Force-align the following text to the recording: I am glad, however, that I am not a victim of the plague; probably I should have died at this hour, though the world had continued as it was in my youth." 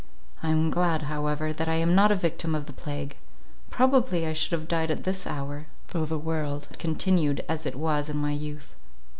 I 0.41 0.49
am 0.49 0.71
glad, 0.71 1.03
however, 1.03 1.53
that 1.53 1.69
I 1.69 1.75
am 1.75 1.93
not 1.93 2.11
a 2.11 2.15
victim 2.15 2.55
of 2.55 2.65
the 2.65 2.73
plague; 2.73 3.17
probably 3.69 4.25
I 4.25 4.33
should 4.33 4.51
have 4.53 4.67
died 4.67 4.89
at 4.89 5.03
this 5.03 5.27
hour, 5.27 5.67
though 5.89 6.05
the 6.05 6.17
world 6.17 6.65
had 6.65 6.79
continued 6.79 7.45
as 7.47 7.67
it 7.67 7.75
was 7.75 8.09
in 8.09 8.17
my 8.17 8.31
youth." 8.31 8.75